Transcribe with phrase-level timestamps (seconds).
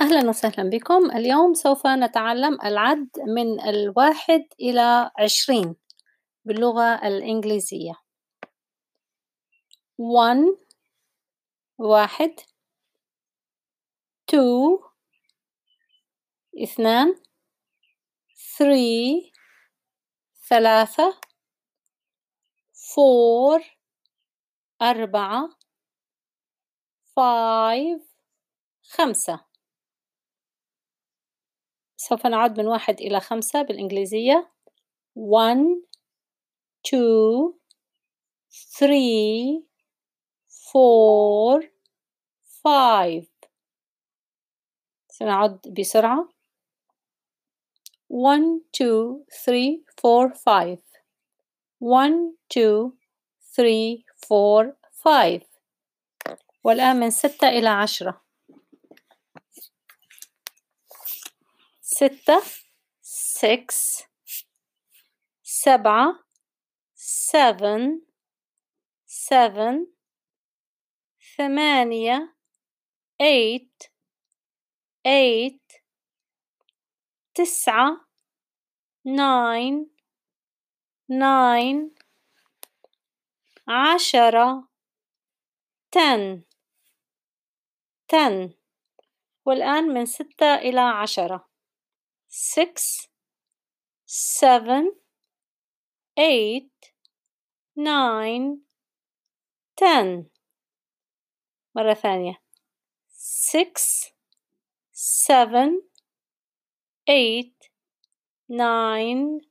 [0.00, 1.10] أهلا وسهلا بكم.
[1.10, 5.76] اليوم سوف نتعلم العد من الواحد إلى عشرين
[6.44, 7.92] باللغة الإنجليزية.
[9.98, 10.58] One
[11.78, 12.40] واحد.
[14.32, 14.84] Two
[16.62, 17.14] اثنان.
[18.34, 19.32] Three
[20.48, 21.20] ثلاثة.
[22.74, 23.62] Four
[24.82, 25.48] أربعة.
[27.14, 28.02] Five
[28.82, 29.55] خمسة.
[32.08, 34.50] سوف نعد من واحد إلى خمسة بالإنجليزية
[35.16, 35.82] one
[36.88, 37.54] two
[38.78, 39.64] three
[40.48, 41.62] four
[42.62, 43.26] five
[45.08, 46.28] سنعد بسرعة
[48.08, 50.82] one two three four five
[51.80, 52.92] one two
[53.56, 55.42] three four five
[56.64, 58.25] والآن من ستة إلى عشرة
[61.98, 62.42] ستة
[63.02, 64.04] six
[65.42, 66.24] سبعة
[66.94, 68.02] seven
[69.06, 69.86] seven
[71.36, 72.36] ثمانية
[73.22, 73.90] eight
[75.06, 75.82] eight
[77.34, 78.06] تسعة
[79.06, 79.86] nine
[81.08, 81.90] nine
[83.68, 84.68] عشرة
[85.90, 86.44] ten
[88.08, 88.54] ten.
[89.44, 91.55] والآن من ستة إلى عشرة.
[92.27, 93.07] six
[94.05, 94.91] seven
[96.17, 96.93] eight
[97.77, 98.57] nine
[99.75, 100.29] ten
[101.75, 102.41] مرة ثانية
[103.53, 104.11] six
[104.91, 105.81] seven
[107.07, 107.71] eight
[108.49, 109.41] nine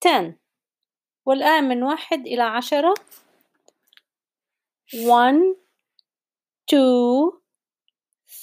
[0.00, 0.38] ten
[1.26, 2.94] والآن من واحد إلى عشرة
[4.94, 5.56] one
[6.66, 7.42] two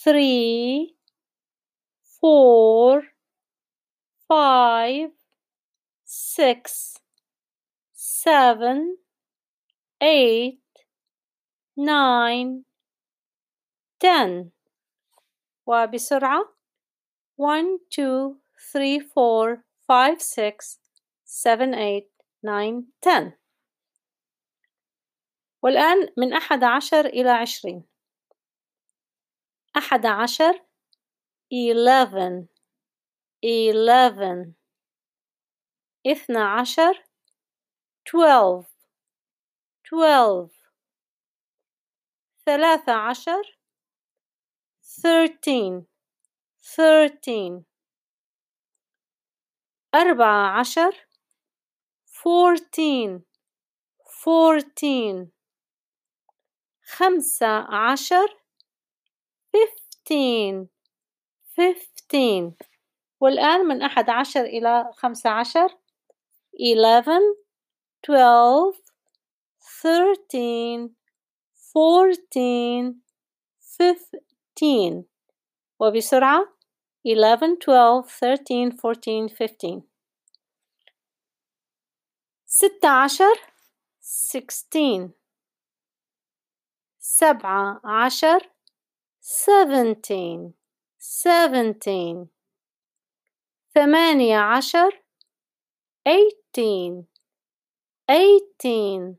[0.04, 0.96] three
[2.22, 3.04] four
[4.29, 5.11] five,
[6.05, 6.99] six,
[7.95, 8.99] seven,
[10.03, 10.61] eight,
[11.77, 12.65] nine,
[13.99, 14.53] ten.
[15.67, 16.45] وبسرعة
[17.37, 18.39] one, two,
[18.73, 20.79] three, four, five, six,
[21.25, 22.11] seven, eight,
[22.43, 23.33] nine, ten.
[25.63, 27.85] والآن من أحد عشر إلى عشرين.
[29.77, 30.61] أحد عشر
[31.51, 32.58] eleven
[33.44, 34.54] eleven
[36.08, 37.04] اثنا عشر
[38.06, 38.66] twelve
[39.84, 40.52] twelve
[42.46, 43.58] ثلاثة عشر
[45.02, 45.86] thirteen
[46.76, 47.64] thirteen
[49.96, 51.08] أربعة عشر
[52.06, 53.22] fourteen
[54.24, 55.28] fourteen
[56.84, 58.28] خمسة عشر
[59.56, 60.68] fifteen
[61.56, 62.56] fifteen
[63.21, 65.79] والآن من أحد عشر إلى خمسة عشر
[66.61, 67.23] eleven
[68.07, 68.77] twelve
[69.83, 70.91] thirteen
[71.73, 73.03] fourteen
[73.61, 75.05] fifteen
[75.81, 76.45] وبسرعة
[77.07, 79.83] eleven twelve thirteen fourteen fifteen
[82.47, 83.35] ستة عشر
[84.01, 85.11] sixteen
[86.99, 88.51] سبعة عشر
[89.21, 90.53] seventeen
[90.99, 92.29] seventeen
[93.79, 95.03] ثمانية عشر
[96.09, 97.05] eighteen
[98.11, 99.17] eighteen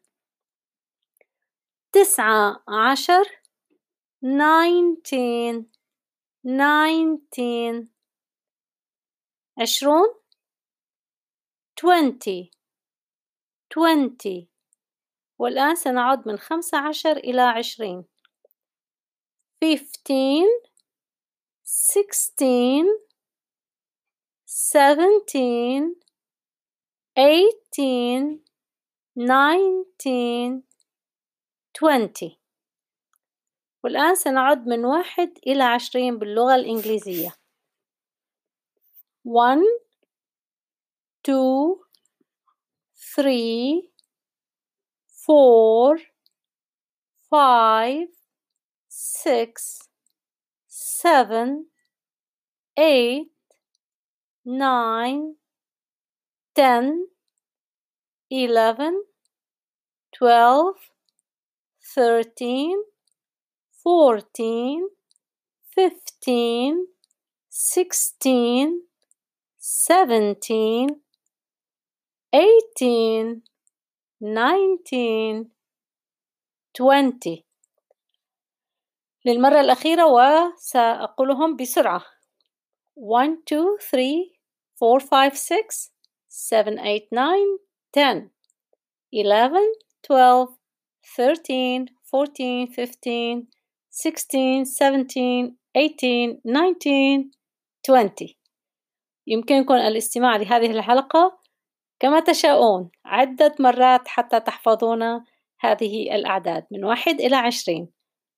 [1.92, 3.24] تسعة عشر
[4.22, 5.66] nineteen
[6.46, 7.88] nineteen
[9.62, 10.14] عشرون
[11.76, 12.52] twenty
[13.70, 14.48] twenty
[15.40, 18.06] والآن سنعد من خمسة عشر إلى عشرين
[19.66, 20.70] fifteen
[21.64, 23.09] sixteen
[24.52, 25.96] seventeen,
[27.16, 28.40] eighteen,
[29.16, 30.64] nineteen,
[31.72, 32.40] twenty.
[33.84, 37.32] والآن سنعد من واحد إلى عشرين باللغة الإنجليزية.
[39.24, 39.64] One
[41.24, 41.82] two
[42.96, 43.92] three
[45.26, 46.00] four
[47.30, 48.08] five
[48.88, 49.88] six
[50.68, 51.66] seven
[52.78, 53.32] eight
[54.49, 55.37] nine
[56.55, 57.09] ten
[58.31, 59.05] eleven
[60.13, 60.77] twelve
[61.95, 62.77] thirteen
[63.83, 64.89] fourteen
[65.75, 66.87] fifteen
[67.49, 68.83] sixteen
[69.59, 70.89] seventeen
[72.33, 73.43] eighteen
[74.21, 75.51] nineteen
[76.75, 77.45] twenty
[79.27, 82.03] للمرة الأخيرة وسأقولهم بسرعة.
[82.97, 83.79] one, two,
[84.80, 85.92] Three, four, five, six,
[86.28, 87.58] seven, eight, nine,
[87.92, 88.32] ten,
[89.12, 89.74] eleven,
[90.08, 90.50] twelve,
[91.16, 93.48] thirteen, fourteen, fifteen,
[93.90, 97.32] sixteen, seventeen, eighteen, nineteen,
[97.84, 98.36] twenty.
[99.28, 101.40] يمكنكم الاستماع لهذه الحلقة
[102.00, 105.04] كما تشاءون عدة مرات حتى تحفظون
[105.60, 107.90] هذه الأعداد من واحد إلى عشرين.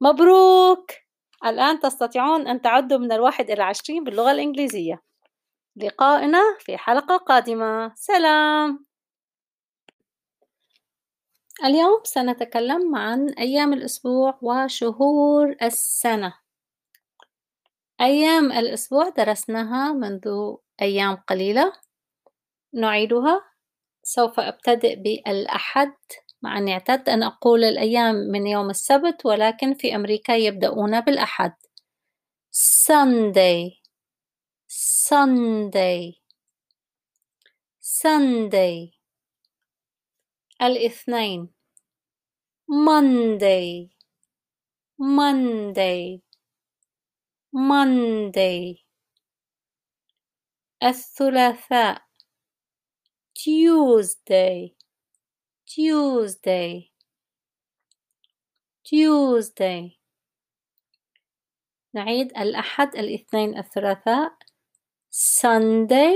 [0.01, 0.91] مبروك!
[1.45, 5.10] الآن تستطيعون أن تعدوا من الواحد إلى عشرين باللغة الإنجليزية.
[5.81, 7.93] لقائنا في حلقة قادمة.
[7.95, 8.85] سلام.
[11.63, 16.33] اليوم سنتكلم عن أيام الأسبوع وشهور السنة.
[18.01, 21.73] أيام الأسبوع درسناها منذ أيام قليلة.
[22.73, 23.43] نعيدها.
[24.03, 25.93] سوف أبتدئ بالأحد
[26.41, 31.53] مع أني اعتدت أن أقول الأيام من يوم السبت ولكن في أمريكا يبدأون بالأحد
[32.53, 33.80] Sunday
[35.10, 36.22] Sunday
[37.80, 38.94] Sunday
[40.62, 41.54] الاثنين
[42.70, 43.90] Monday
[44.98, 46.22] Monday
[47.52, 48.84] Monday
[50.82, 52.02] الثلاثاء
[53.34, 54.76] Tuesday
[55.66, 56.92] Tuesday
[58.84, 59.98] Tuesday
[61.94, 64.46] نعيد الأحد الاثنين الثلاثاء
[65.10, 66.14] Sunday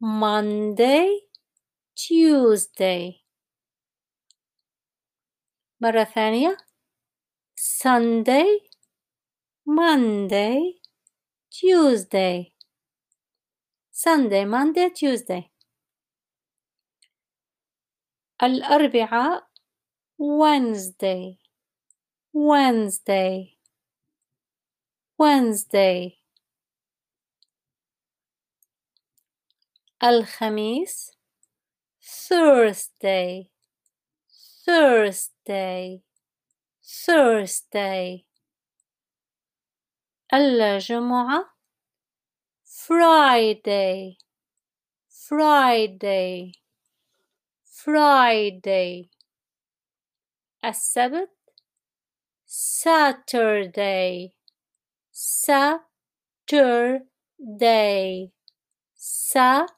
[0.00, 1.28] Monday
[1.94, 3.22] Tuesday
[5.80, 6.56] مرة ثانية
[7.56, 8.70] Sunday
[9.66, 10.80] Monday
[11.50, 12.52] Tuesday
[13.90, 15.50] Sunday Monday Tuesday
[18.42, 19.48] الأربعاء
[20.18, 21.38] Wednesday
[22.32, 23.58] Wednesday
[25.18, 26.15] Wednesday
[30.04, 31.12] الخميس
[32.00, 33.50] Thursday
[34.64, 36.02] Thursday
[36.82, 38.26] Thursday
[40.34, 41.52] الجمعة
[42.64, 44.16] Friday
[45.08, 46.52] Friday
[47.64, 49.10] Friday
[50.64, 51.30] السبت
[52.44, 54.34] Saturday
[55.10, 55.82] Saturday
[58.96, 59.75] Saturday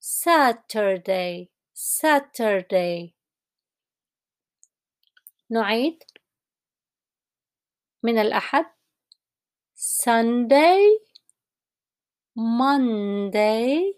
[0.00, 3.14] Saturday Saturday
[5.50, 6.02] نعيد
[8.02, 8.66] من الأحد
[9.74, 10.98] Sunday
[12.36, 13.92] Monday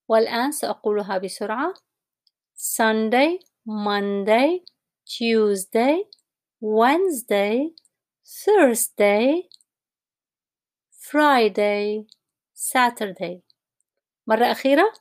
[0.08, 1.74] والآن سأقولها بسرعة
[2.56, 4.64] Sunday Monday
[5.06, 6.04] Tuesday
[6.62, 7.70] Wednesday
[8.24, 9.50] Thursday
[10.92, 12.06] Friday
[12.54, 13.42] Saturday
[14.28, 14.94] مرة أخيرة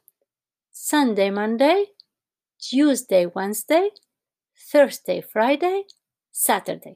[0.72, 1.87] Sunday Monday
[2.58, 3.91] Tuesday Wednesday
[4.72, 5.84] Thursday Friday
[6.33, 6.95] Saturday.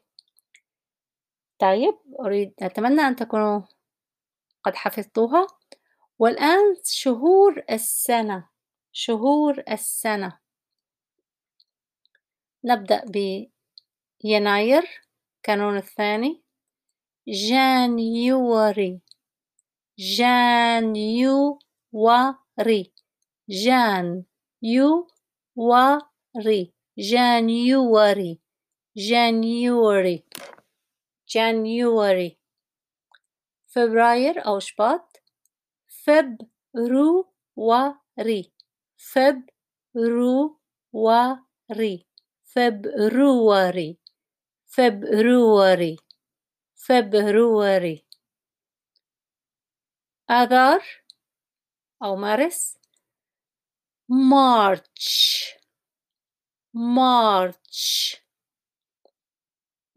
[1.59, 3.61] طيب أريد أتمنى أن تكونوا
[4.63, 5.47] قد حفظتوها.
[6.19, 8.49] والآن شهور السنة
[8.91, 10.39] شهور السنة.
[12.65, 13.05] نبدأ
[14.23, 15.01] بيناير
[15.43, 16.43] كانون الثاني.
[17.27, 19.01] جانيوري
[19.99, 21.61] جانيوري
[23.49, 24.23] جان
[24.61, 25.07] يو
[25.55, 28.46] وري جانيوري.
[28.96, 30.24] جانيوري
[31.28, 32.38] جانيوري
[33.66, 35.22] فبراير أو شباط
[35.88, 37.22] فبروري
[38.96, 40.56] فبروري
[42.44, 43.98] فبروري
[44.66, 45.96] فبروري
[46.74, 48.06] فبروري
[50.30, 50.82] آذار
[52.02, 52.78] أو مارس
[54.08, 55.54] مارش
[56.74, 58.16] مارش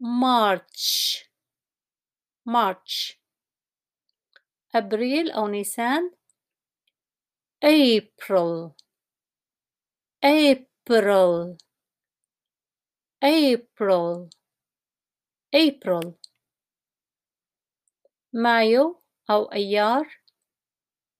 [0.00, 1.24] مارش
[2.46, 3.20] مارش
[4.74, 6.10] أبريل أو نيسان
[7.64, 8.74] April
[10.24, 11.56] April
[13.24, 14.28] April
[15.54, 16.14] April
[18.32, 20.26] مايو أو أيار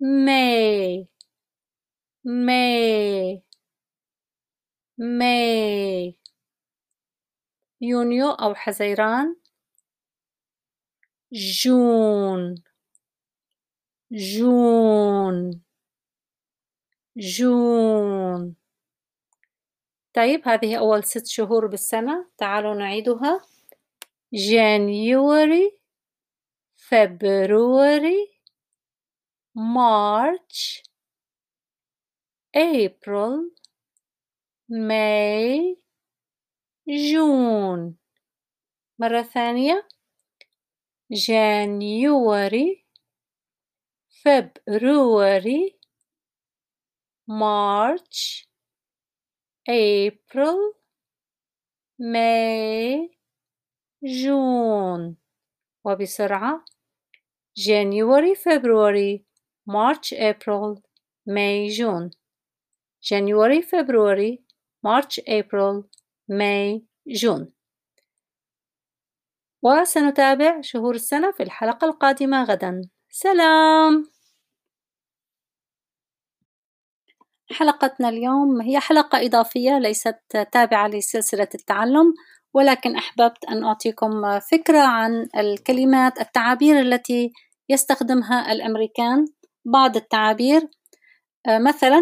[0.03, 1.09] May
[2.25, 3.43] May
[4.99, 6.19] May
[7.82, 9.36] يونيو أو حزيران.
[11.32, 12.56] جون.
[14.12, 15.62] جون.
[17.18, 18.56] جون.
[20.14, 22.30] طيب هذه أول ست شهور بالسنة.
[22.38, 23.42] تعالوا نعيدها.
[24.34, 25.72] January
[26.78, 28.28] February
[29.54, 30.84] March
[32.56, 33.50] April
[34.70, 35.81] May
[36.88, 37.96] جون.
[39.00, 39.88] مرة ثانية.
[41.12, 42.86] جانيوري.
[44.24, 45.80] فبروري.
[47.28, 48.50] مارتش.
[49.70, 50.74] أبريل.
[52.00, 53.18] ماي.
[54.04, 55.18] جون.
[55.86, 56.66] وبسرعة.
[57.58, 59.26] جانيوري فبروري.
[59.68, 60.82] مارتش أبريل.
[61.28, 62.12] ماي جون.
[63.04, 64.44] جانيوري فبروري.
[64.84, 65.84] مارتش أبريل.
[66.32, 67.52] May June
[69.64, 72.82] وسنتابع شهور السنة في الحلقة القادمة غدا.
[73.10, 74.12] سلام!
[77.52, 80.20] حلقتنا اليوم هي حلقة إضافية ليست
[80.52, 82.14] تابعة لسلسلة التعلم
[82.54, 87.32] ولكن أحببت أن أعطيكم فكرة عن الكلمات التعابير التي
[87.70, 89.26] يستخدمها الأمريكان.
[89.66, 90.62] بعض التعابير
[91.48, 92.02] مثلا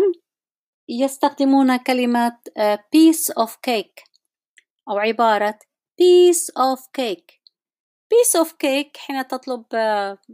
[0.90, 2.38] يستخدمون كلمة
[2.96, 4.09] piece of cake.
[4.90, 5.60] أو عبارة
[6.02, 7.40] piece of cake.
[8.14, 9.66] piece of cake حين تطلب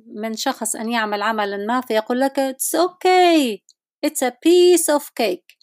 [0.08, 3.60] من شخص أن يعمل عملا ما فيقول لك it's okay
[4.06, 5.58] it's a piece of cake.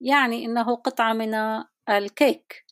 [0.00, 1.34] يعني إنه قطعة من
[1.88, 2.64] الكيك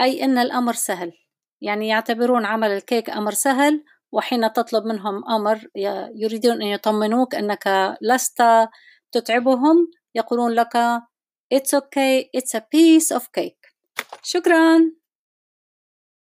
[0.00, 1.12] أي أن الأمر سهل.
[1.60, 5.68] يعني يعتبرون عمل الكيك أمر سهل وحين تطلب منهم أمر
[6.14, 8.42] يريدون أن يطمنوك أنك لست
[9.12, 11.02] تتعبهم يقولون لك
[11.54, 13.59] It's okay, it's a piece of cake.
[14.22, 14.99] شكراً.